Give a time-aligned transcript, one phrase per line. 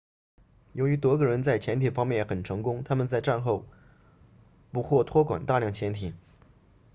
[0.73, 3.67] 由于德国人在潜艇方面很成功他们在战后
[4.71, 6.15] 不获托管大量潜艇